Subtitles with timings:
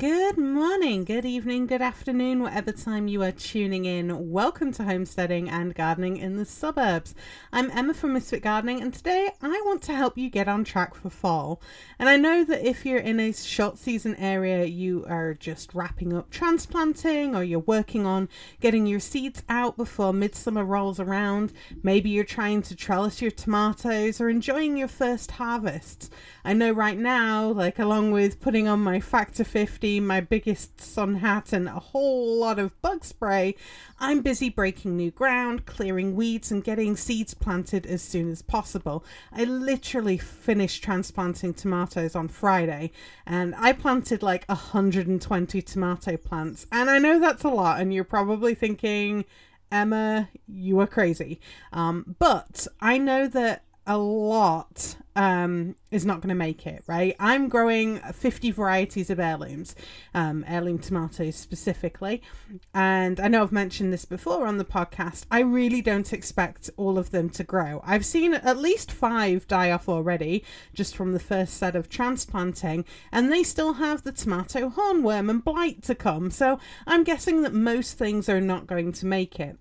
[0.00, 4.30] Good morning, good evening, good afternoon, whatever time you are tuning in.
[4.30, 7.14] Welcome to Homesteading and Gardening in the Suburbs.
[7.52, 10.94] I'm Emma from Misfit Gardening, and today I want to help you get on track
[10.94, 11.60] for fall.
[11.98, 16.14] And I know that if you're in a short season area, you are just wrapping
[16.14, 21.52] up transplanting or you're working on getting your seeds out before midsummer rolls around.
[21.82, 26.08] Maybe you're trying to trellis your tomatoes or enjoying your first harvests.
[26.42, 31.16] I know right now, like along with putting on my Factor 50, my biggest sun
[31.16, 33.56] hat, and a whole lot of bug spray,
[33.98, 39.04] I'm busy breaking new ground, clearing weeds, and getting seeds planted as soon as possible.
[39.32, 42.92] I literally finished transplanting tomatoes on Friday,
[43.26, 46.66] and I planted like 120 tomato plants.
[46.70, 49.24] And I know that's a lot, and you're probably thinking,
[49.72, 51.40] Emma, you are crazy.
[51.72, 57.16] Um, but I know that a lot um, is not going to make it, right?
[57.18, 59.74] I'm growing 50 varieties of heirlooms,
[60.14, 62.22] um, heirloom tomatoes specifically.
[62.74, 65.26] And I know I've mentioned this before on the podcast.
[65.30, 67.82] I really don't expect all of them to grow.
[67.84, 72.84] I've seen at least five die off already just from the first set of transplanting,
[73.10, 76.30] and they still have the tomato hornworm and blight to come.
[76.30, 79.58] So I'm guessing that most things are not going to make it.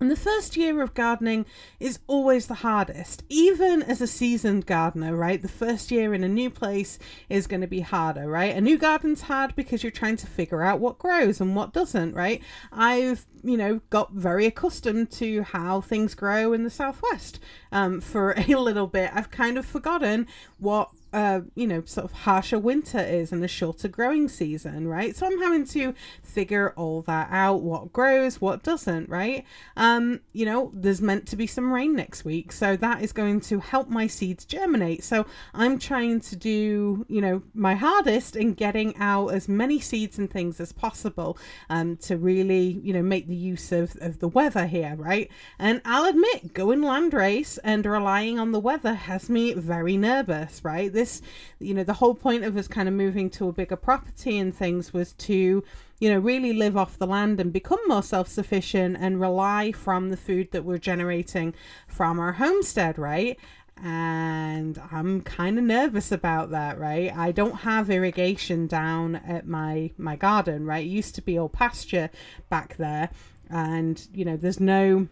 [0.00, 1.46] And the first year of gardening
[1.78, 5.40] is always the hardest, even as a seasoned gardener, right?
[5.40, 8.54] The first year in a new place is going to be harder, right?
[8.54, 12.14] A new garden's hard because you're trying to figure out what grows and what doesn't,
[12.14, 12.42] right?
[12.72, 17.38] I've, you know, got very accustomed to how things grow in the southwest
[17.72, 19.10] um, for a little bit.
[19.14, 20.26] I've kind of forgotten
[20.58, 25.14] what uh, you know, sort of harsher winter is and a shorter growing season, right?
[25.14, 29.44] So I'm having to figure all that out what grows, what doesn't, right?
[29.76, 33.40] Um, you know, there's meant to be some rain next week, so that is going
[33.42, 35.04] to help my seeds germinate.
[35.04, 40.18] So I'm trying to do, you know, my hardest in getting out as many seeds
[40.18, 41.38] and things as possible
[41.70, 45.30] um, to really, you know, make the use of, of the weather here, right?
[45.60, 50.92] And I'll admit, going landrace and relying on the weather has me very nervous, right?
[50.92, 51.20] This this,
[51.58, 54.54] you know, the whole point of us kind of moving to a bigger property and
[54.54, 55.62] things was to,
[56.00, 60.08] you know, really live off the land and become more self sufficient and rely from
[60.08, 61.54] the food that we're generating
[61.86, 63.38] from our homestead, right?
[63.82, 67.12] and I'm kind of nervous about that, right?
[67.14, 70.86] I don't have irrigation down at my my garden, right?
[70.86, 72.08] It used to be all pasture
[72.48, 73.10] back there,
[73.50, 75.08] and you know, there's no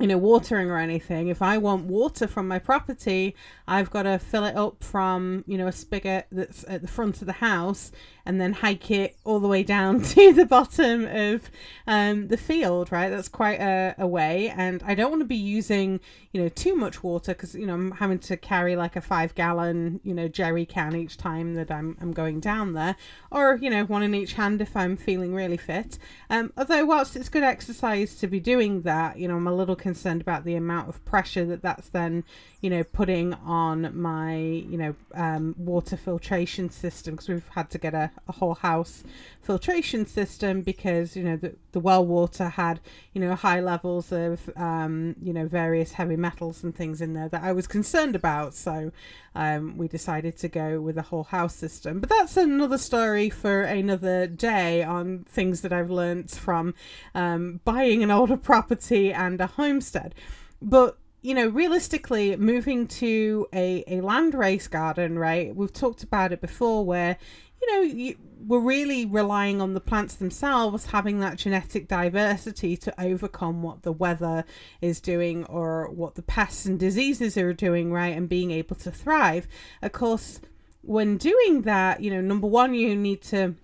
[0.00, 1.28] you know, watering or anything.
[1.28, 3.36] If I want water from my property,
[3.68, 7.20] I've got to fill it up from, you know, a spigot that's at the front
[7.20, 7.92] of the house
[8.24, 11.50] and then hike it all the way down to the bottom of
[11.86, 13.10] um, the field, right?
[13.10, 14.48] That's quite a, a way.
[14.56, 16.00] And I don't want to be using,
[16.32, 19.34] you know, too much water because, you know, I'm having to carry like a five
[19.34, 22.96] gallon, you know, jerry can each time that I'm, I'm going down there.
[23.30, 25.98] Or, you know, one in each hand if I'm feeling really fit.
[26.30, 29.76] Um, although, whilst it's good exercise to be doing that, you know, I'm a little
[29.76, 29.89] concerned
[30.20, 32.24] about the amount of pressure that that's then,
[32.60, 37.78] you know, putting on my, you know, um, water filtration system because we've had to
[37.78, 39.02] get a, a whole house
[39.40, 42.80] filtration system because, you know, the, the well water had,
[43.12, 47.28] you know, high levels of, um, you know, various heavy metals and things in there
[47.28, 48.54] that I was concerned about.
[48.54, 48.92] So
[49.34, 52.00] um, we decided to go with a whole house system.
[52.00, 56.74] But that's another story for another day on things that I've learnt from
[57.14, 60.14] um, buying an older property and a homestead.
[60.60, 65.54] But you know, realistically, moving to a, a land race garden, right?
[65.54, 67.18] We've talked about it before where,
[67.60, 68.16] you know, you,
[68.46, 73.92] we're really relying on the plants themselves having that genetic diversity to overcome what the
[73.92, 74.44] weather
[74.80, 78.16] is doing or what the pests and diseases are doing, right?
[78.16, 79.46] And being able to thrive.
[79.82, 80.40] Of course,
[80.82, 83.54] when doing that, you know, number one, you need to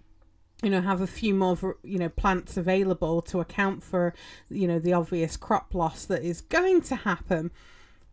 [0.62, 4.15] you know have a few more you know plants available to account for
[4.49, 7.51] you know the obvious crop loss that is going to happen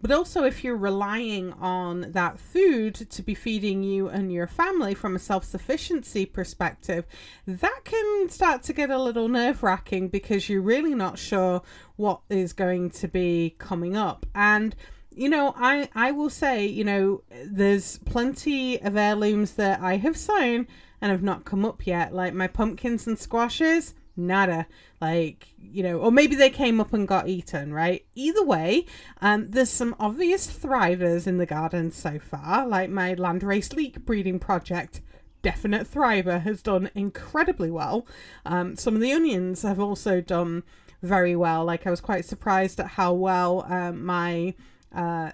[0.04, 4.94] but also if you're relying on that food to be feeding you and your family
[4.94, 7.06] from a self-sufficiency perspective
[7.48, 11.62] that can start to get a little nerve-wracking because you're really not sure
[11.96, 14.76] what is going to be coming up and
[15.16, 20.18] you know, I I will say, you know, there's plenty of heirlooms that I have
[20.18, 20.68] sown
[21.02, 22.16] and have not come up yet.
[22.16, 24.68] Like my pumpkins and squashes, nada.
[25.02, 28.06] Like, you know, or maybe they came up and got eaten, right?
[28.16, 28.86] Either way,
[29.22, 34.40] um, there's some obvious thrivers in the garden so far, like my landrace leek breeding
[34.40, 35.02] project.
[35.42, 38.08] Definite thriver has done incredibly well.
[38.46, 40.64] Um, some of the onions have also done
[41.02, 41.66] very well.
[41.66, 44.54] Like I was quite surprised at how well um, my
[44.96, 45.32] uh,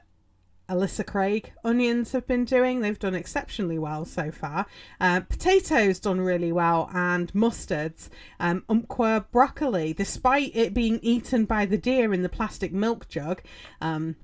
[0.69, 2.81] Ailsa Craig onions have been doing.
[2.81, 4.65] They've done exceptionally well so far.
[5.01, 8.09] Uh, potatoes done really well, and mustards.
[8.39, 13.41] Um, umpqua broccoli, despite it being eaten by the deer in the plastic milk jug.
[13.81, 14.15] Um,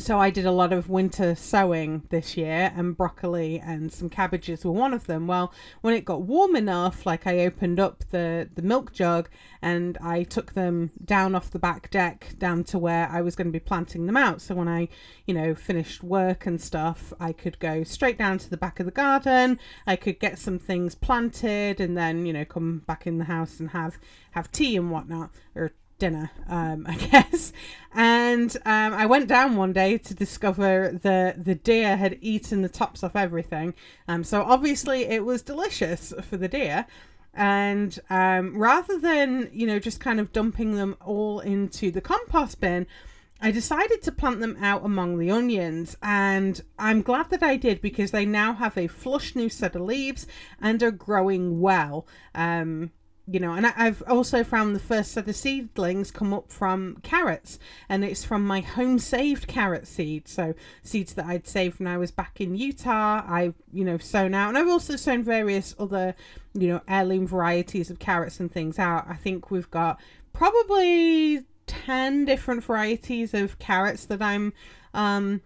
[0.00, 4.64] so I did a lot of winter sowing this year, and broccoli and some cabbages
[4.64, 5.26] were one of them.
[5.26, 5.52] Well,
[5.82, 9.28] when it got warm enough, like I opened up the the milk jug
[9.60, 13.48] and I took them down off the back deck down to where I was going
[13.48, 14.40] to be planting them out.
[14.40, 14.88] So when I,
[15.26, 18.86] you know, finished work and stuff, I could go straight down to the back of
[18.86, 19.58] the garden.
[19.86, 23.60] I could get some things planted, and then you know come back in the house
[23.60, 23.98] and have
[24.32, 27.52] have tea and whatnot or dinner, um, I guess.
[27.94, 32.68] And um, I went down one day to discover the the deer had eaten the
[32.68, 33.74] tops off everything.
[34.08, 36.86] Um, so obviously it was delicious for the deer.
[37.32, 42.60] And um, rather than you know just kind of dumping them all into the compost
[42.60, 42.88] bin.
[43.42, 47.80] I decided to plant them out among the onions, and I'm glad that I did
[47.80, 50.26] because they now have a flush new set of leaves
[50.60, 52.06] and are growing well.
[52.34, 52.90] Um,
[53.30, 56.96] you know, and I, have also found the first set of seedlings come up from
[57.02, 60.26] carrots, and it's from my home saved carrot seed.
[60.26, 64.34] So seeds that I'd saved when I was back in Utah, I've you know sown
[64.34, 66.16] out, and I've also sown various other
[66.54, 69.06] you know heirloom varieties of carrots and things out.
[69.08, 70.00] I think we've got
[70.32, 74.52] probably ten different varieties of carrots that I'm
[74.92, 75.42] um,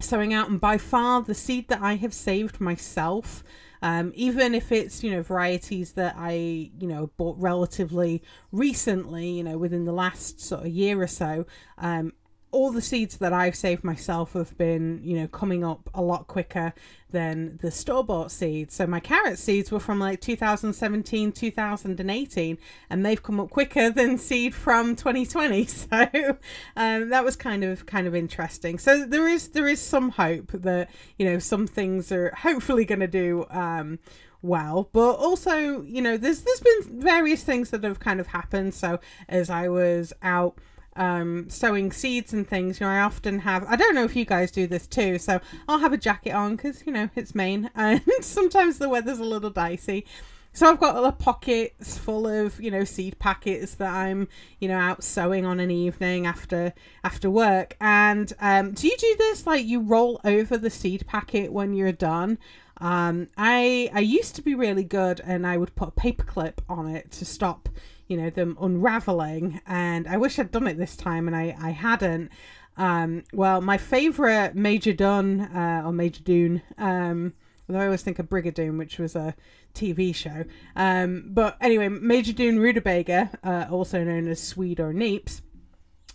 [0.00, 3.44] sowing out, and by far the seed that I have saved myself
[3.82, 9.44] um, even if it's you know varieties that I you know bought relatively recently, you
[9.44, 11.46] know within the last sort of year or so,
[11.78, 12.12] um,
[12.52, 16.26] all the seeds that I've saved myself have been, you know, coming up a lot
[16.26, 16.74] quicker
[17.10, 18.74] than the store bought seeds.
[18.74, 22.58] So my carrot seeds were from like 2017, 2018,
[22.90, 25.66] and they've come up quicker than seed from 2020.
[25.72, 26.38] So
[26.76, 28.78] um, that was kind of kind of interesting.
[28.78, 33.00] So there is there is some hope that you know some things are hopefully going
[33.00, 33.46] to do.
[33.50, 33.98] Um,
[34.42, 38.74] well but also you know there's there's been various things that have kind of happened
[38.74, 40.58] so as i was out
[40.96, 43.64] um, sowing seeds and things, you know, I often have.
[43.68, 45.18] I don't know if you guys do this too.
[45.18, 49.18] So I'll have a jacket on because you know it's Maine, and sometimes the weather's
[49.18, 50.06] a little dicey.
[50.54, 54.28] So I've got little pockets full of you know seed packets that I'm
[54.60, 57.76] you know out sowing on an evening after after work.
[57.80, 61.92] And um, do you do this like you roll over the seed packet when you're
[61.92, 62.38] done?
[62.78, 66.88] Um, I I used to be really good, and I would put a paperclip on
[66.88, 67.68] it to stop
[68.06, 71.70] you know them unraveling and i wish i'd done it this time and i i
[71.70, 72.30] hadn't.
[72.76, 77.34] Um well my favorite major done uh, or major dune um
[77.68, 79.34] although i always think of brigadoon which was a
[79.74, 80.44] tv show.
[80.74, 85.42] Um but anyway major dune rutabaga uh, also known as swede or neeps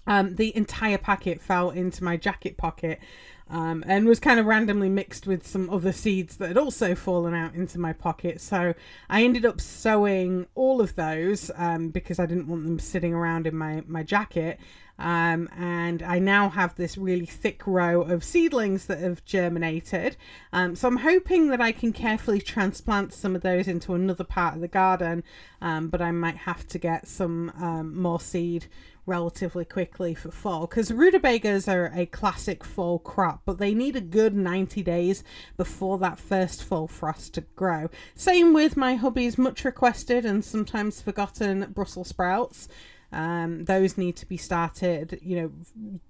[0.07, 2.99] um, the entire packet fell into my jacket pocket
[3.49, 7.33] um, and was kind of randomly mixed with some other seeds that had also fallen
[7.33, 8.41] out into my pocket.
[8.41, 8.73] So
[9.09, 13.47] I ended up sowing all of those um, because I didn't want them sitting around
[13.47, 14.59] in my, my jacket.
[14.99, 20.17] Um, and I now have this really thick row of seedlings that have germinated.
[20.51, 24.55] Um, so I'm hoping that I can carefully transplant some of those into another part
[24.55, 25.23] of the garden,
[25.61, 28.65] um, but I might have to get some um, more seed
[29.07, 34.01] relatively quickly for fall because rutabagas are a classic fall crop but they need a
[34.01, 35.23] good 90 days
[35.55, 41.01] before that first fall frost to grow same with my hubby's much requested and sometimes
[41.01, 42.67] forgotten brussels sprouts
[43.11, 45.51] um, those need to be started, you know,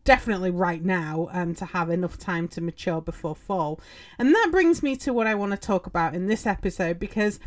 [0.04, 3.80] definitely right now um, to have enough time to mature before fall.
[4.18, 7.40] And that brings me to what I want to talk about in this episode because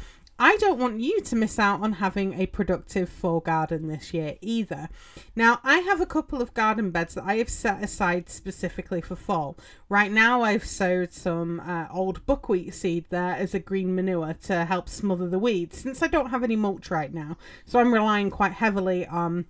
[0.42, 4.36] I don't want you to miss out on having a productive fall garden this year
[4.40, 4.88] either.
[5.36, 9.16] Now, I have a couple of garden beds that I have set aside specifically for
[9.16, 9.58] fall.
[9.90, 14.64] Right now, I've sowed some uh, old buckwheat seed there as a green manure to
[14.64, 17.36] help smother the weeds since I don't have any mulch right now.
[17.66, 19.44] So I'm relying quite heavily on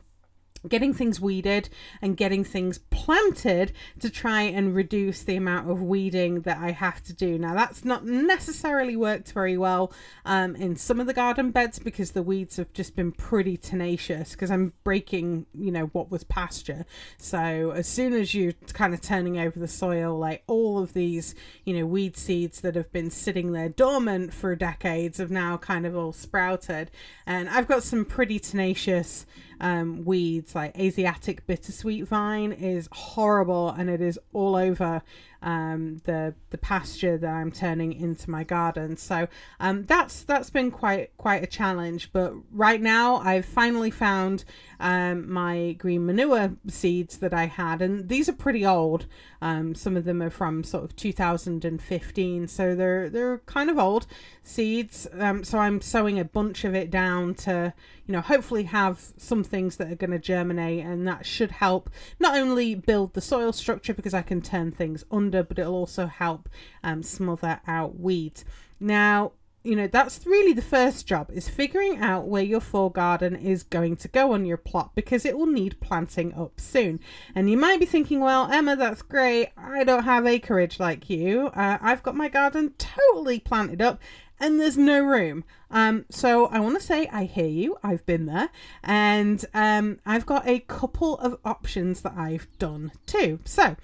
[0.68, 1.68] getting things weeded
[2.02, 7.02] and getting things planted to try and reduce the amount of weeding that I have
[7.04, 7.38] to do.
[7.38, 9.92] Now, that's not necessarily worked very well
[10.24, 14.32] um, in some of the garden beds because the weeds have just been pretty tenacious
[14.32, 16.84] because I'm breaking, you know, what was pasture.
[17.16, 21.34] So, as soon as you're kind of turning over the soil, like all of these,
[21.64, 25.86] you know, weed seeds that have been sitting there dormant for decades have now kind
[25.86, 26.90] of all sprouted.
[27.26, 29.26] And I've got some pretty tenacious
[29.60, 35.02] um, weeds like Asiatic bittersweet vine is horrible and it is all over
[35.42, 38.96] um, the the pasture that I'm turning into my garden.
[38.96, 39.28] So
[39.58, 42.12] um, that's that's been quite quite a challenge.
[42.12, 44.44] But right now, I've finally found
[44.78, 49.06] um, my green manure seeds that I had, and these are pretty old.
[49.42, 54.06] Um, some of them are from sort of 2015, so they're they're kind of old
[54.42, 55.06] seeds.
[55.18, 57.72] Um, so I'm sowing a bunch of it down to
[58.06, 61.88] you know hopefully have some things that are going to germinate, and that should help
[62.18, 66.06] not only build the soil structure because I can turn things under, but it'll also
[66.06, 66.48] help
[66.82, 68.44] um, smother out weeds.
[68.78, 69.32] Now,
[69.62, 73.62] you know that's really the first job is figuring out where your fall garden is
[73.62, 77.00] going to go on your plot because it will need planting up soon.
[77.34, 79.50] And you might be thinking well emma that's great.
[79.56, 81.48] I don't have acreage like you.
[81.48, 84.00] Uh, i've got my garden totally planted up
[84.42, 85.44] and there's no room.
[85.70, 87.76] Um, so i want to say i hear you.
[87.82, 88.48] I've been there.
[88.82, 93.40] And um, i've got a couple of options that i've done too.
[93.44, 93.76] So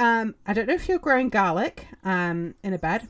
[0.00, 3.06] um, i don't know if you're growing garlic um, in a bed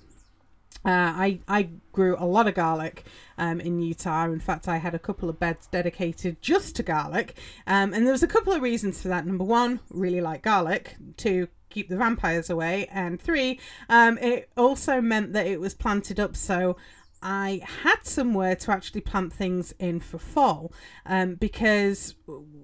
[0.84, 3.04] uh, I I grew a lot of garlic
[3.36, 4.24] um, in Utah.
[4.24, 8.12] In fact, I had a couple of beds dedicated just to garlic, um, and there
[8.12, 9.26] was a couple of reasons for that.
[9.26, 10.96] Number one, really like garlic.
[11.18, 16.18] Two, keep the vampires away, and three, um, it also meant that it was planted
[16.18, 16.76] up so.
[17.22, 20.72] I had somewhere to actually plant things in for fall
[21.04, 22.14] um, because,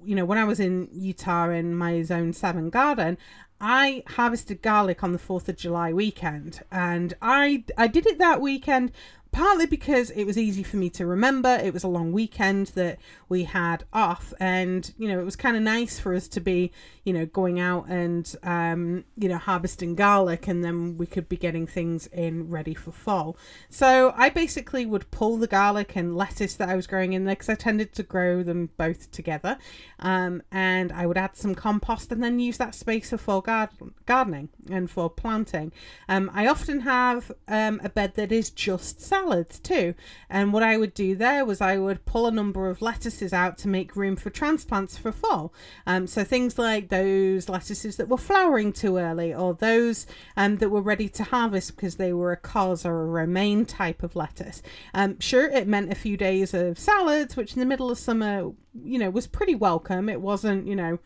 [0.02, 3.18] you know, when I was in Utah in my zone seven garden,
[3.60, 8.40] I harvested garlic on the 4th of July weekend and I I did it that
[8.40, 8.92] weekend
[9.33, 11.59] partly because it was easy for me to remember.
[11.62, 15.56] It was a long weekend that we had off, and you know, it was kind
[15.56, 16.73] of nice for us to be,
[17.04, 21.37] you know, going out and um, you know, harvesting garlic, and then we could be
[21.37, 23.37] getting things in ready for fall.
[23.68, 27.35] So I basically would pull the garlic and lettuce that I was growing in there
[27.35, 29.59] because I tended to grow them both together,
[29.99, 33.92] um, and I would add some compost and then use that space for fall garden-
[34.06, 35.73] gardening and for planting.
[36.09, 39.95] Um, I often have um, a bed that is just salad salads too.
[40.30, 43.59] And what I would do there was I would pull a number of lettuces out
[43.59, 45.52] to make room for transplants for fall.
[45.87, 50.06] Um, so things like those lettuces that were flowering too early, or those
[50.37, 54.02] um, that were ready to harvest because they were a cos or a romaine type
[54.02, 54.62] of lettuce.
[54.95, 58.52] Um, sure, it meant a few days of salads, which in the middle of summer,
[58.83, 60.09] you know, was pretty welcome.
[60.09, 60.99] It wasn't, you know,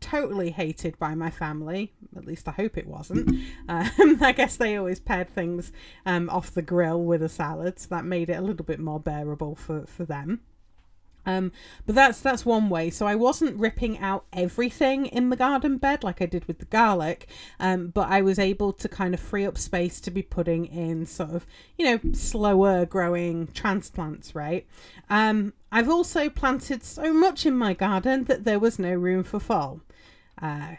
[0.00, 1.92] totally hated by my family.
[2.16, 3.38] At least I hope it wasn't.
[3.68, 5.72] Um, I guess they always paired things
[6.06, 8.98] um, off the grill with a salad, so that made it a little bit more
[8.98, 10.40] bearable for, for them.
[11.28, 11.52] Um,
[11.84, 12.88] but that's that's one way.
[12.88, 16.64] So I wasn't ripping out everything in the garden bed like I did with the
[16.64, 17.28] garlic,
[17.60, 21.04] um, but I was able to kind of free up space to be putting in
[21.04, 24.66] sort of you know slower growing transplants, right?
[25.10, 29.38] Um, I've also planted so much in my garden that there was no room for
[29.38, 29.82] fall.
[30.40, 30.76] Uh,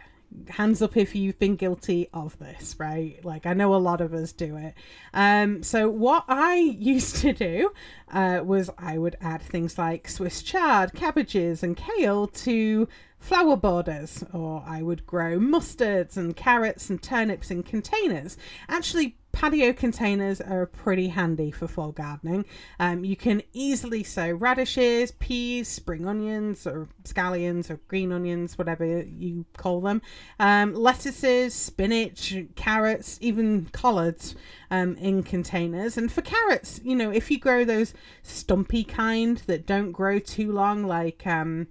[0.50, 3.24] hands up if you've been guilty of this, right?
[3.24, 4.74] Like I know a lot of us do it.
[5.13, 7.72] Um, so what I used to do
[8.12, 12.88] uh, was I would add things like Swiss chard, cabbages, and kale to
[13.20, 18.38] flower borders, or I would grow mustards and carrots and turnips in containers.
[18.70, 22.43] Actually, patio containers are pretty handy for fall gardening.
[22.77, 28.86] Um, you can easily sow radishes, peas, spring onions, or scallions, or green onions, whatever
[28.86, 30.01] you call them,
[30.41, 34.36] um, lettuces, spinach, carrots, even collards
[34.72, 35.98] um, in containers.
[35.98, 40.51] And for carrots, you know, if you grow those stumpy kind that don't grow too
[40.51, 41.67] long, like um,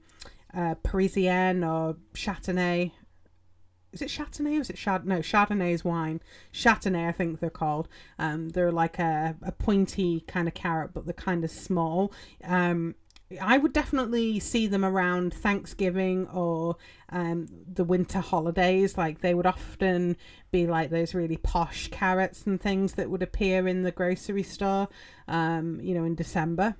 [0.54, 2.92] uh, Parisienne or Chardonnay.
[3.92, 5.06] Is it Chardonnay or is it Chard?
[5.06, 6.20] No, Chardonnay is wine.
[6.52, 7.88] Chardonnay, I think they're called.
[8.18, 12.12] Um, they're like a, a pointy kind of carrot, but they're kind of small.
[12.44, 12.94] Um,
[13.42, 16.76] I would definitely see them around Thanksgiving or
[17.10, 18.96] um, the winter holidays.
[18.96, 20.16] Like they would often
[20.50, 24.88] be like those really posh carrots and things that would appear in the grocery store,
[25.28, 26.76] um, you know, in December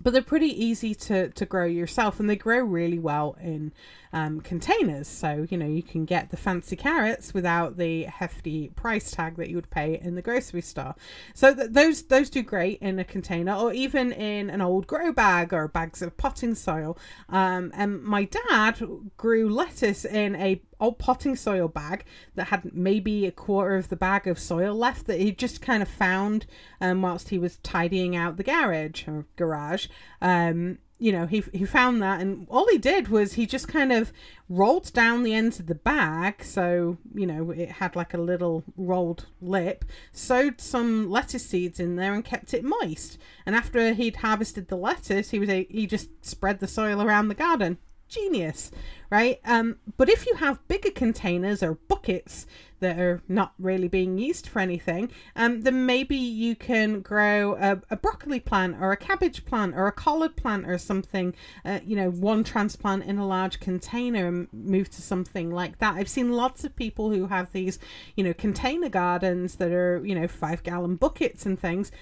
[0.00, 3.72] but they're pretty easy to, to grow yourself and they grow really well in
[4.12, 5.08] um, containers.
[5.08, 9.48] So, you know, you can get the fancy carrots without the hefty price tag that
[9.48, 10.94] you would pay in the grocery store.
[11.34, 15.12] So th- those those do great in a container or even in an old grow
[15.12, 16.98] bag or bags of potting soil.
[17.28, 18.80] Um, and my dad
[19.16, 22.04] grew lettuce in a old potting soil bag
[22.34, 25.80] that had maybe a quarter of the bag of soil left that he just kind
[25.82, 26.44] of found
[26.80, 29.86] um, whilst he was tidying out the garage or garage.
[30.20, 33.90] Um, you know, he, he found that, and all he did was he just kind
[33.90, 34.12] of
[34.48, 38.62] rolled down the ends of the bag, so you know it had like a little
[38.76, 43.18] rolled lip, sowed some lettuce seeds in there, and kept it moist.
[43.44, 47.26] And after he'd harvested the lettuce, he was a, he just spread the soil around
[47.26, 47.78] the garden
[48.12, 48.70] genius,
[49.10, 49.40] right?
[49.44, 52.46] Um, but if you have bigger containers or buckets
[52.80, 57.80] that are not really being used for anything, um, then maybe you can grow a,
[57.90, 61.32] a, broccoli plant or a cabbage plant or a collard plant or something,
[61.64, 65.94] uh, you know, one transplant in a large container and move to something like that.
[65.94, 67.78] I've seen lots of people who have these,
[68.16, 71.92] you know, container gardens that are, you know, five gallon buckets and things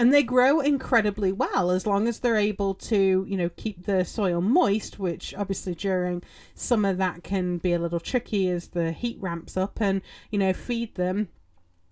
[0.00, 4.02] and they grow incredibly well as long as they're able to you know keep the
[4.02, 6.22] soil moist which obviously during
[6.54, 10.54] summer that can be a little tricky as the heat ramps up and you know
[10.54, 11.28] feed them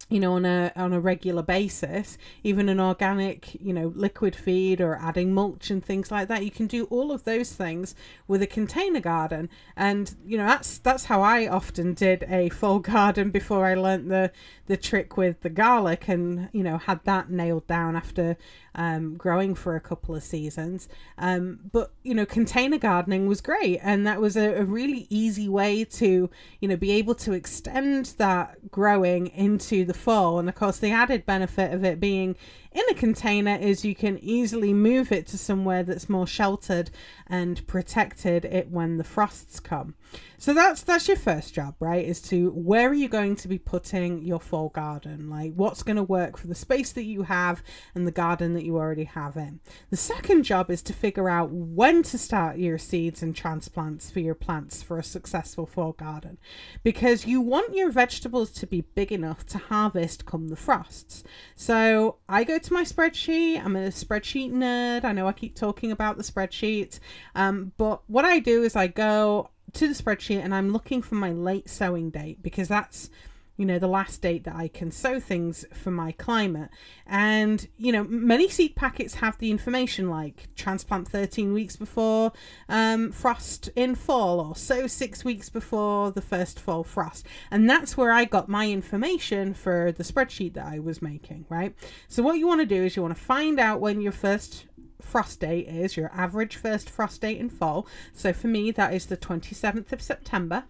[0.08, 4.80] you know on a on a regular basis even an organic you know liquid feed
[4.80, 7.94] or adding mulch and things like that you can do all of those things
[8.26, 12.78] with a container garden and you know that's that's how I often did a full
[12.94, 14.32] garden before I learnt the
[14.66, 18.36] the trick with the garlic and you know had that nailed down after
[18.78, 20.88] um, growing for a couple of seasons.
[21.18, 25.48] Um, but you know, container gardening was great, and that was a, a, really easy
[25.48, 30.38] way to you know be able to extend that growing into the fall.
[30.38, 32.36] And of course, the added benefit of it being
[32.72, 36.90] in a container is you can easily move it to somewhere that's more sheltered
[37.26, 39.94] and protected it when the frosts come.
[40.40, 42.04] So that's that's your first job, right?
[42.04, 45.28] Is to where are you going to be putting your fall garden?
[45.28, 47.60] Like what's going to work for the space that you have
[47.92, 49.58] and the garden that you already have in.
[49.90, 54.20] The second job is to figure out when to start your seeds and transplants for
[54.20, 56.38] your plants for a successful fall garden.
[56.84, 61.24] Because you want your vegetables to be big enough to harvest come the frosts.
[61.56, 63.64] So I go to my spreadsheet.
[63.64, 65.02] I'm a spreadsheet nerd.
[65.02, 67.00] I know I keep talking about the spreadsheet.
[67.34, 71.14] Um, but what I do is I go to the spreadsheet and I'm looking for
[71.14, 73.10] my late sowing date because that's
[73.58, 76.70] you know the last date that I can sow things for my climate.
[77.06, 82.32] And you know many seed packets have the information like transplant 13 weeks before
[82.68, 87.26] um, frost in fall or sow six weeks before the first fall frost.
[87.50, 91.74] And that's where I got my information for the spreadsheet that I was making right?
[92.06, 94.66] So what you want to do is you want to find out when your first
[95.00, 97.86] frost date is, your average first frost date in fall.
[98.12, 100.64] So for me, that is the 27th of September.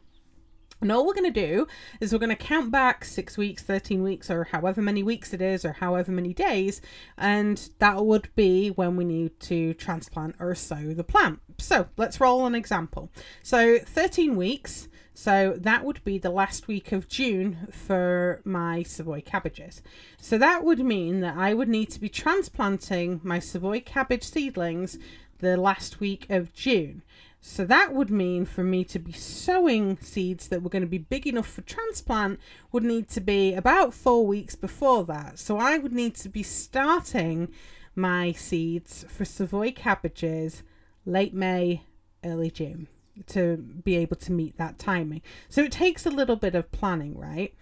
[0.81, 1.67] And all we're going to do
[2.01, 5.43] is we're going to count back six weeks, 13 weeks, or however many weeks it
[5.43, 6.81] is, or however many days.
[7.17, 11.41] And that would be when we need to transplant or sow the plant.
[11.59, 13.11] So let's roll an example.
[13.43, 14.89] So 13 weeks
[15.21, 19.83] so that would be the last week of June for my Savoy cabbages.
[20.17, 24.97] So that would mean that I would need to be transplanting my Savoy cabbage seedlings
[25.41, 27.03] the last week of June.
[27.41, 30.99] So that would mean for me to be sowing seeds that were going to be
[30.99, 32.39] big enough for transplant
[32.71, 35.41] would need to be about four weeks before that.
[35.41, 37.49] So I would need to be starting
[37.97, 40.63] my seeds for Savoy cabbages
[41.05, 41.83] late May,
[42.23, 42.87] early June
[43.27, 45.23] to be able to meet that timing.
[45.49, 47.55] So it takes a little bit of planning, right?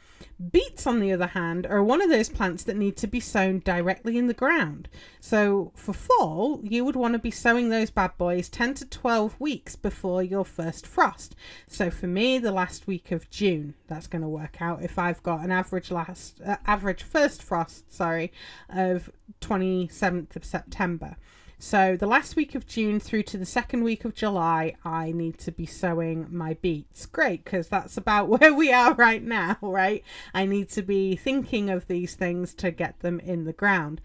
[0.51, 3.61] Beets, on the other hand, are one of those plants that need to be sown
[3.61, 4.89] directly in the ground.
[5.21, 9.39] So for fall, you would want to be sowing those bad boys 10 to 12
[9.41, 11.35] weeks before your first frost.
[11.67, 15.23] So for me, the last week of June, that's going to work out if I've
[15.23, 18.31] got an average last uh, average first frost, sorry,
[18.69, 21.17] of 27th of September.
[21.59, 25.39] So the last week of June through to the second week of July, I need
[25.39, 27.07] to be sowing my beets.
[27.07, 30.05] Great, because that's about where we are right now, right?
[30.35, 34.03] I need to be thinking of these things to get them in the ground.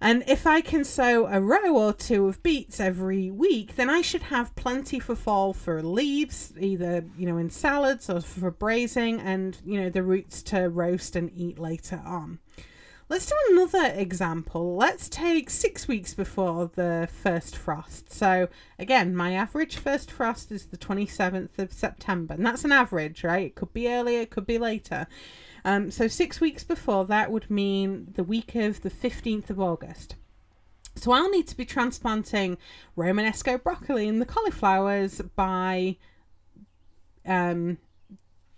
[0.00, 4.00] And if I can sow a row or two of beets every week, then I
[4.00, 9.20] should have plenty for fall for leaves, either, you know, in salads or for braising,
[9.20, 12.38] and, you know, the roots to roast and eat later on.
[13.10, 14.76] Let's do another example.
[14.76, 18.12] Let's take six weeks before the first frost.
[18.12, 18.46] So,
[18.78, 23.46] again, my average first frost is the 27th of September, and that's an average, right?
[23.46, 25.08] It could be earlier, it could be later.
[25.64, 30.14] Um, so, six weeks before that would mean the week of the 15th of August.
[30.94, 32.58] So, I'll need to be transplanting
[32.96, 35.96] Romanesco broccoli and the cauliflowers by
[37.26, 37.78] um,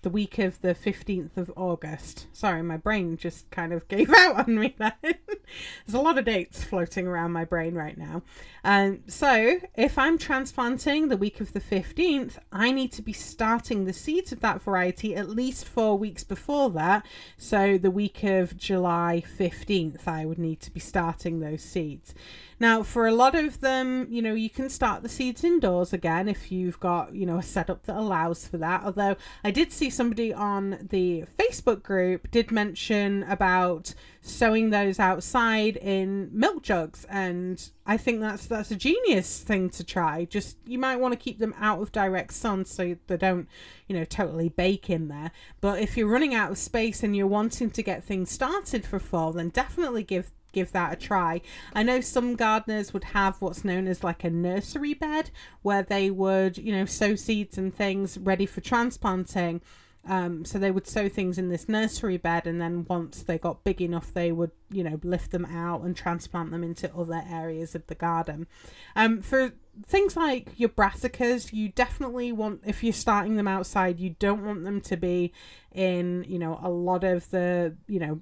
[0.02, 2.26] the week of the 15th of August.
[2.32, 4.92] Sorry, my brain just kind of gave out on me then.
[5.02, 8.22] There's a lot of dates floating around my brain right now.
[8.64, 13.84] Um, so, if I'm transplanting the week of the 15th, I need to be starting
[13.84, 17.06] the seeds of that variety at least four weeks before that.
[17.36, 22.14] So, the week of July 15th, I would need to be starting those seeds.
[22.62, 26.28] Now, for a lot of them, you know, you can start the seeds indoors again
[26.28, 28.84] if you've got, you know, a setup that allows for that.
[28.84, 35.76] Although I did see somebody on the Facebook group did mention about sowing those outside
[35.76, 40.24] in milk jugs and I think that's that's a genius thing to try.
[40.24, 43.48] Just you might want to keep them out of direct sun so they don't,
[43.88, 45.32] you know, totally bake in there.
[45.60, 49.00] But if you're running out of space and you're wanting to get things started for
[49.00, 51.40] fall, then definitely give give that a try.
[51.74, 55.30] I know some gardeners would have what's known as like a nursery bed
[55.62, 59.60] where they would, you know, sow seeds and things ready for transplanting.
[60.04, 63.62] Um, so they would sow things in this nursery bed, and then once they got
[63.62, 67.76] big enough, they would, you know, lift them out and transplant them into other areas
[67.76, 68.48] of the garden.
[68.96, 69.52] Um, for
[69.86, 74.64] things like your brassicas, you definitely want, if you're starting them outside, you don't want
[74.64, 75.32] them to be
[75.70, 78.20] in, you know, a lot of the, you know,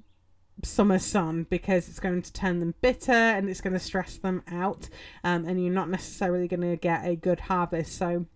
[0.64, 4.42] summer sun because it's going to turn them bitter and it's going to stress them
[4.50, 4.88] out
[5.24, 7.96] um, and you're not necessarily going to get a good harvest.
[7.96, 8.26] So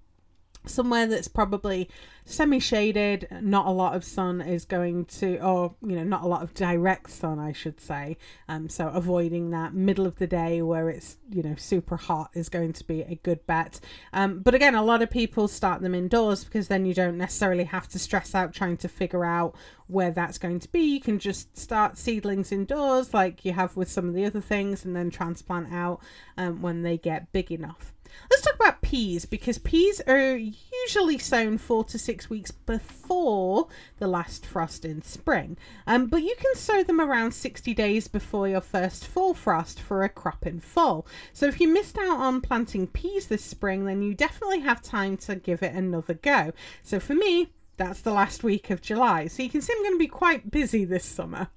[0.67, 1.89] somewhere that's probably
[2.25, 6.27] semi shaded, not a lot of sun is going to, or you know, not a
[6.27, 8.17] lot of direct sun, I should say.
[8.49, 12.49] Um, so avoiding that middle of the day where it's you know super hot is
[12.49, 13.81] going to be a good bet.
[14.13, 17.65] Um, but again, a lot of people start them indoors because then you don't necessarily
[17.65, 19.55] have to stress out trying to figure out
[19.87, 20.81] where that's going to be.
[20.81, 24.85] You can just start seedlings indoors like you have with some of the other things,
[24.85, 26.01] and then transplant out
[26.37, 27.94] um, when they get big enough.
[28.31, 34.07] Let's talk about peas because peas are usually sown four to six weeks before the
[34.07, 35.57] last frost in spring.
[35.87, 40.03] Um, but you can sow them around 60 days before your first fall frost for
[40.03, 41.07] a crop in fall.
[41.33, 45.17] So if you missed out on planting peas this spring, then you definitely have time
[45.19, 46.53] to give it another go.
[46.83, 49.27] So for me, that's the last week of July.
[49.27, 51.49] So you can see I'm going to be quite busy this summer.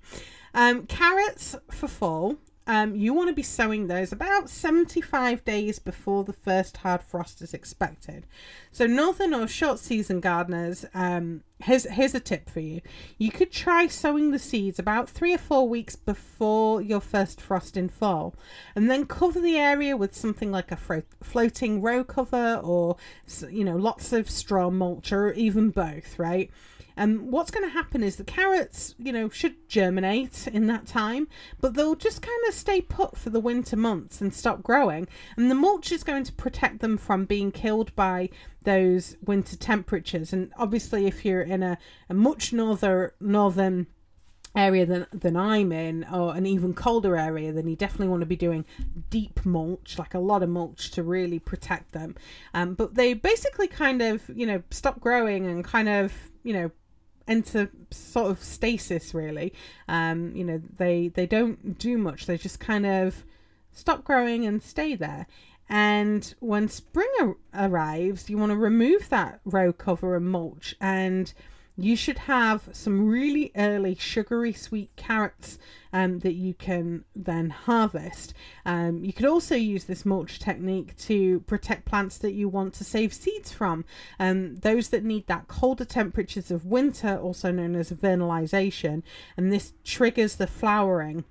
[0.54, 2.38] Um, carrots for fall
[2.68, 7.42] um, you want to be sowing those about 75 days before the first hard frost
[7.42, 8.28] is expected.
[8.74, 12.82] So, northern or short season gardeners, um, here's, here's a tip for you.
[13.18, 17.78] You could try sowing the seeds about three or four weeks before your first frost
[17.78, 18.36] in fall,
[18.76, 22.98] and then cover the area with something like a fro- floating row cover or,
[23.50, 26.52] you know, lots of straw mulch or even both, right?
[26.98, 30.88] And um, what's going to happen is the carrots, you know, should germinate in that
[30.88, 31.28] time,
[31.62, 35.08] but they'll just kind of stay put for the winter months and stop growing.
[35.38, 38.30] And the mulch is going to protect them from being killed by
[38.64, 40.34] those winter temperatures.
[40.34, 41.78] And obviously, if you're in a,
[42.10, 43.88] a much northern northern
[44.56, 48.26] area than than I'm in, or an even colder area, then you definitely want to
[48.26, 48.66] be doing
[49.12, 52.16] deep mulch, like a lot of mulch, to really protect them.
[52.56, 56.12] Um, but they basically kind of, you know, stop growing and kind of,
[56.44, 56.72] you know,
[57.28, 59.54] enter sort of stasis really.
[59.88, 62.26] Um you know they they don't do much.
[62.26, 63.24] They just kind of
[63.72, 65.28] stop growing and stay there.
[65.70, 70.76] And when spring ar- arrives you want to remove that row cover and mulch.
[70.80, 71.34] And
[71.78, 75.60] you should have some really early sugary sweet carrots
[75.94, 78.34] um, that you can then harvest.
[78.66, 82.84] Um, you could also use this mulch technique to protect plants that you want to
[82.84, 83.86] save seeds from.
[84.20, 89.04] Um, those that need that colder temperatures of winter, also known as vernalization,
[89.38, 91.26] and this triggers the flowering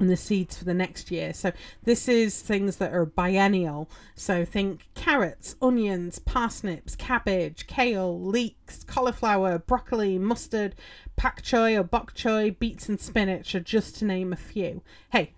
[0.00, 1.32] and the seeds for the next year.
[1.32, 1.52] So
[1.84, 3.88] this is things that are biennial.
[4.16, 10.74] So think carrots, onions, parsnips, cabbage, kale, leeks, cauliflower, broccoli, mustard,
[11.16, 14.82] pak choi or bok choy, beets and spinach are just to name a few.
[15.12, 15.34] Hey,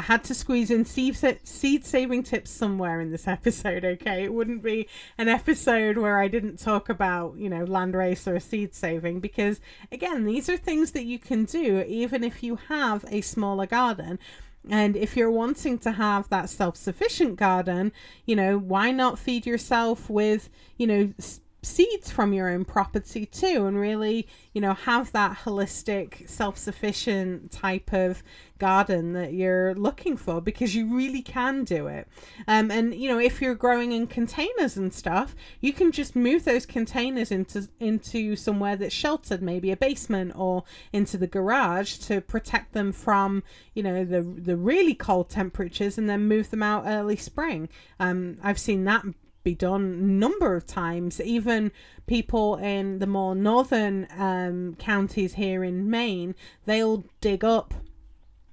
[0.00, 4.24] I had to squeeze in seed, saving tips somewhere in this episode, okay?
[4.24, 8.74] It wouldn't be an episode where I didn't talk about, you know, landrace or seed
[8.74, 9.60] saving because,
[9.92, 14.18] again, these are things that you can do even if you have a smaller garden.
[14.70, 17.92] And if you're wanting to have that self sufficient garden,
[18.24, 21.12] you know, why not feed yourself with, you know,
[21.62, 27.92] seeds from your own property too and really you know have that holistic self-sufficient type
[27.92, 28.22] of
[28.58, 32.06] garden that you're looking for because you really can do it.
[32.46, 36.44] Um, and you know if you're growing in containers and stuff you can just move
[36.44, 42.20] those containers into into somewhere that's sheltered maybe a basement or into the garage to
[42.20, 43.42] protect them from
[43.74, 47.68] you know the the really cold temperatures and then move them out early spring.
[47.98, 49.04] Um, i've seen that
[49.42, 51.20] be done number of times.
[51.20, 51.72] Even
[52.06, 56.34] people in the more northern um, counties here in Maine,
[56.66, 57.74] they'll dig up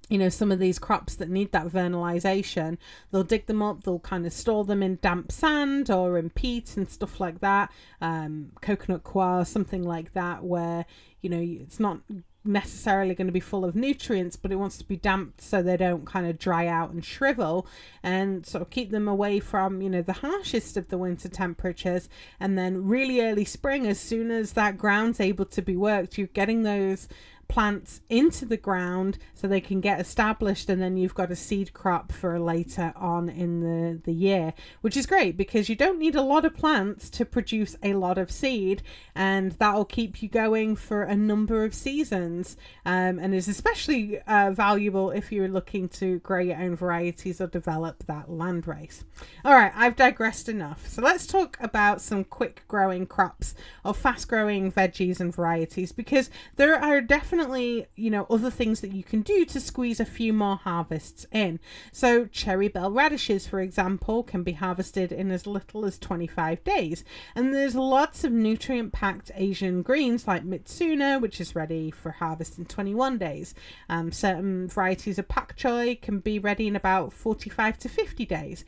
[0.10, 2.78] you know some of these crops that need that vernalization
[3.12, 6.78] they'll dig them up they'll kind of store them in damp sand or in peat
[6.78, 7.70] and stuff like that
[8.00, 10.86] um, coconut coir something like that where
[11.22, 12.00] you know it's not
[12.48, 15.78] necessarily going to be full of nutrients, but it wants to be damped so they
[15.78, 17.68] don't kind of dry out and shrivel
[18.02, 22.10] and sort of keep them away from, you know, the harshest of the winter temperatures.
[22.40, 26.28] And then really early spring, as soon as that ground's able to be worked, you're
[26.28, 27.08] getting those
[27.48, 31.74] plants into the ground so they can get established and then you've got a seed
[31.74, 36.16] crop for later on in the, the year which is great because you don't need
[36.16, 38.82] a lot of plants to produce a lot of seed
[39.16, 44.52] and that'll keep you going for a number of seasons um, and is especially uh,
[44.52, 49.04] valuable if you're looking to grow your own varieties or develop that land race.
[49.46, 50.88] All right i've digressed enough.
[50.88, 53.56] So let's talk about some quick growing crops
[53.86, 58.82] or fast growing veggies and varieties because there are definitely definitely, you know, other things
[58.82, 61.60] that you can do to squeeze a few more harvests in.
[61.92, 67.04] So, Cherry Belle radishes, for example, can be harvested in as little as 25 days.
[67.36, 72.58] And there's lots of nutrient packed Asian greens like Mizuna, which is ready for harvest
[72.58, 73.54] in 21 days.
[73.88, 78.66] Um, certain varieties of pak choi can be ready in about 45 to 50 days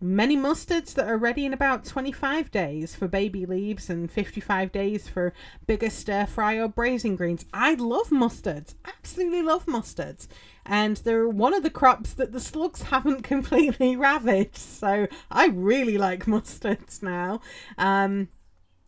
[0.00, 5.08] many mustards that are ready in about 25 days for baby leaves and 55 days
[5.08, 5.34] for
[5.66, 7.44] bigger stir fry or braising greens.
[7.52, 10.26] I love mustards, absolutely love mustards.
[10.64, 14.56] And they're one of the crops that the slugs haven't completely ravaged.
[14.56, 17.40] So I really like mustards now.
[17.76, 18.28] Um,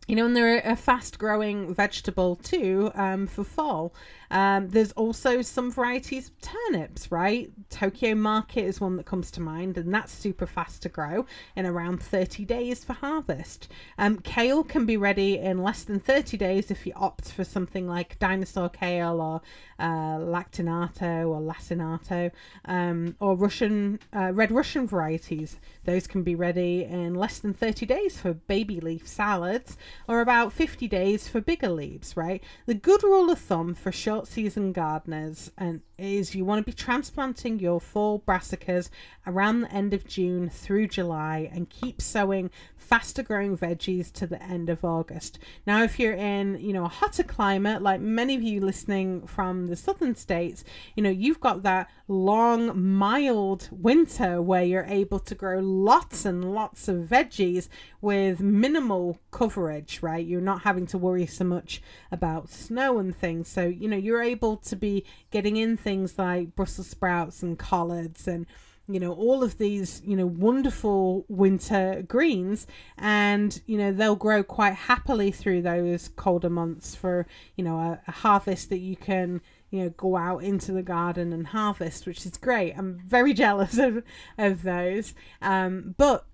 [0.07, 3.93] you know, and they're a fast growing vegetable too um, for fall.
[4.33, 7.51] Um, there's also some varieties of turnips, right?
[7.69, 11.67] Tokyo Market is one that comes to mind, and that's super fast to grow in
[11.67, 13.67] around 30 days for harvest.
[13.99, 17.87] Um, kale can be ready in less than 30 days if you opt for something
[17.87, 19.41] like dinosaur kale or
[19.77, 22.31] uh, lactinato or lacinato
[22.65, 25.57] um, or Russian uh, red Russian varieties.
[25.85, 30.53] Those can be ready in less than 30 days for baby leaf salads or about
[30.53, 32.43] 50 days for bigger leaves, right?
[32.65, 36.75] The good rule of thumb for short season gardeners and is you want to be
[36.75, 38.89] transplanting your fall brassicas
[39.27, 44.41] around the end of June through July and keep sowing faster growing veggies to the
[44.43, 45.39] end of August.
[45.65, 49.67] Now if you're in, you know, a hotter climate like many of you listening from
[49.67, 50.63] the southern states,
[50.95, 56.53] you know, you've got that long mild winter where you're able to grow lots and
[56.53, 57.69] lots of veggies
[58.01, 60.25] with minimal coverage, right?
[60.25, 61.81] You're not having to worry so much
[62.11, 63.47] about snow and things.
[63.47, 68.27] So, you know, you're able to be getting in things like Brussels sprouts and collards
[68.27, 68.45] and
[68.87, 72.67] you know all of these you know wonderful winter greens.
[72.97, 78.01] And you know they'll grow quite happily through those colder months for you know a,
[78.07, 82.25] a, harvest that you can you know go out into the garden and harvest which
[82.25, 82.73] is great.
[82.77, 84.03] I'm very jealous of
[84.37, 85.13] of those.
[85.41, 86.25] Um, but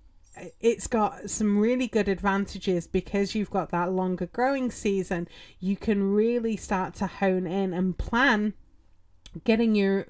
[0.60, 5.28] it's got some really good advantages because you've got that longer growing season.
[5.58, 8.54] You can really start to hone in and plan
[9.44, 10.06] getting your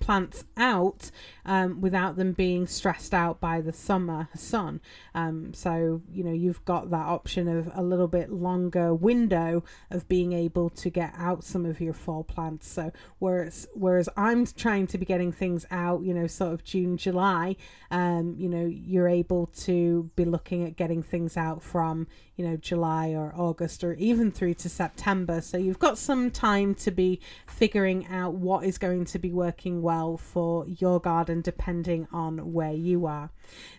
[0.00, 1.10] plants out
[1.44, 4.80] um, without them being stressed out by the summer sun.
[5.14, 10.08] Um, so, you know, you've got that option of a little bit longer window of
[10.08, 12.68] being able to get out some of your fall plants.
[12.68, 16.96] So, whereas, whereas I'm trying to be getting things out, you know, sort of June,
[16.96, 17.56] July,
[17.90, 22.06] um, you know, you're able to be looking at getting things out from,
[22.38, 25.40] you know, July or August or even through to September.
[25.40, 29.82] So, you've got some time to be figuring out what is going to be working
[29.82, 33.30] well for your garden depending on where you are.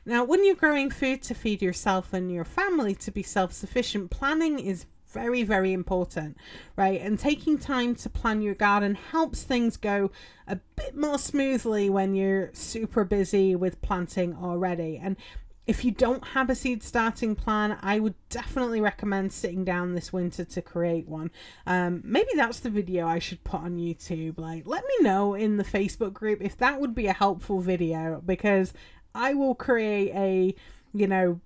[0.06, 4.12] Now, when you're growing food to feed yourself and your family to be self sufficient,
[4.12, 6.38] planning is very, very important,
[6.76, 7.02] right?
[7.02, 10.12] And taking time to plan your garden helps things go
[10.48, 15.00] a bit more smoothly when you're super busy with planting already.
[15.02, 15.18] And
[15.70, 20.12] if you don't have a seed starting plan, I would definitely recommend sitting down this
[20.12, 21.30] winter to create one.
[21.68, 24.40] Um, maybe that's the video I should put on YouTube.
[24.40, 28.20] Like, let me know in the Facebook group if that would be a helpful video
[28.26, 28.74] because
[29.14, 30.56] I will create a,
[30.92, 31.40] you know,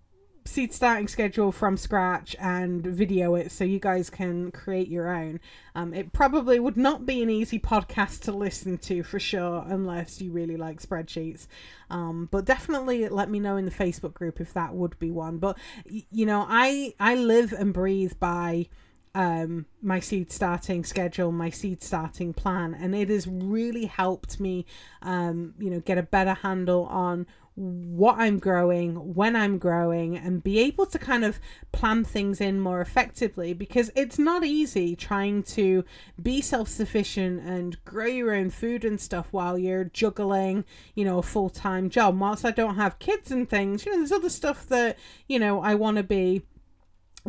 [0.45, 5.39] seed starting schedule from scratch and video it so you guys can create your own.
[5.75, 10.21] Um, it probably would not be an easy podcast to listen to for sure, unless
[10.21, 11.47] you really like spreadsheets.
[11.89, 15.37] Um, but definitely let me know in the Facebook group if that would be one.
[15.37, 18.67] But you know, I I live and breathe by
[19.15, 24.65] um, my seed starting schedule, my seed starting plan, and it has really helped me,
[25.01, 30.43] um, you know, get a better handle on what I'm growing, when I'm growing, and
[30.43, 31.39] be able to kind of
[31.71, 35.85] plan things in more effectively because it's not easy trying to
[36.21, 41.19] be self sufficient and grow your own food and stuff while you're juggling, you know,
[41.19, 42.19] a full time job.
[42.19, 45.61] Whilst I don't have kids and things, you know, there's other stuff that, you know,
[45.61, 46.43] I want to be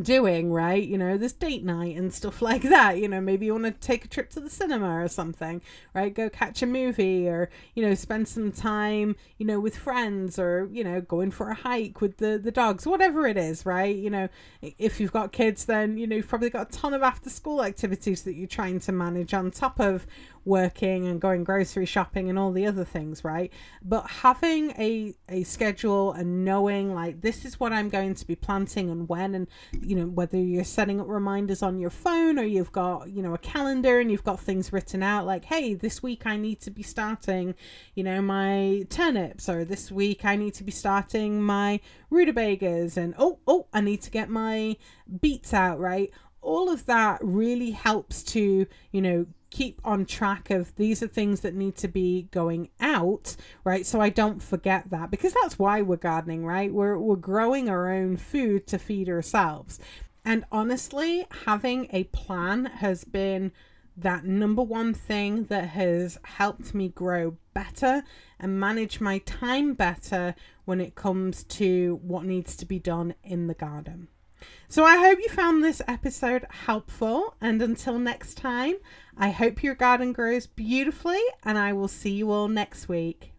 [0.00, 0.82] doing, right?
[0.82, 2.98] You know, this date night and stuff like that.
[2.98, 5.60] You know, maybe you want to take a trip to the cinema or something,
[5.94, 6.12] right?
[6.12, 10.68] Go catch a movie or, you know, spend some time, you know, with friends or,
[10.72, 13.94] you know, going for a hike with the, the dogs, whatever it is, right?
[13.94, 14.28] You know,
[14.62, 17.62] if you've got kids, then, you know, you've probably got a ton of after school
[17.62, 20.06] activities that you're trying to manage on top of
[20.44, 23.52] working and going grocery shopping and all the other things, right?
[23.82, 28.36] But having a, a schedule and knowing like this is what I'm going to be
[28.36, 29.48] planting and when, and
[29.80, 33.34] you know, whether you're setting up reminders on your phone or you've got, you know,
[33.34, 36.70] a calendar and you've got things written out like, hey, this week I need to
[36.70, 37.54] be starting,
[37.94, 41.80] you know, my turnips, or this week I need to be starting my
[42.10, 44.76] rutabagas, and oh, oh, I need to get my
[45.20, 46.10] beets out, right?
[46.40, 51.40] All of that really helps to, you know, keep on track of these are things
[51.40, 53.86] that need to be going out, right?
[53.86, 56.74] So I don't forget that because that's why we're gardening, right?
[56.74, 59.78] We're we're growing our own food to feed ourselves.
[60.24, 63.52] And honestly, having a plan has been
[63.96, 68.02] that number one thing that has helped me grow better
[68.40, 73.46] and manage my time better when it comes to what needs to be done in
[73.46, 74.08] the garden.
[74.68, 77.36] So I hope you found this episode helpful.
[77.40, 78.76] And until next time,
[79.16, 83.33] I hope your garden grows beautifully, and I will see you all next week.